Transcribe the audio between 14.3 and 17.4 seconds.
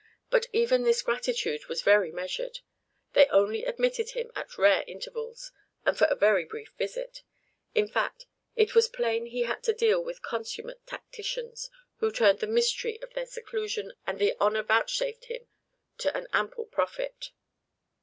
honor vouchsafed him to an ample profit."